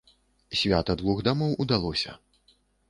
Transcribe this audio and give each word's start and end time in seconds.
Свята 0.61 0.97
двух 1.03 1.21
дамоў 1.29 1.57
удалося! 1.67 2.21